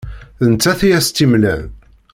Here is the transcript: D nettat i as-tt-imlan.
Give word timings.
D 0.43 0.45
nettat 0.51 0.81
i 0.87 0.89
as-tt-imlan. 0.97 1.63